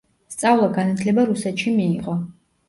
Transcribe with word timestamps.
სწავლა-განათლება 0.35 1.27
რუსეთში 1.33 1.75
მიიღო. 1.77 2.17